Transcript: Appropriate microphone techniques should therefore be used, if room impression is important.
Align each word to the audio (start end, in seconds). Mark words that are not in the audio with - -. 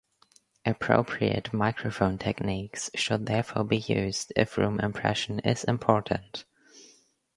Appropriate 0.65 1.53
microphone 1.53 2.17
techniques 2.17 2.89
should 2.95 3.27
therefore 3.27 3.63
be 3.63 3.77
used, 3.77 4.33
if 4.35 4.57
room 4.57 4.79
impression 4.79 5.37
is 5.41 5.63
important. 5.63 6.43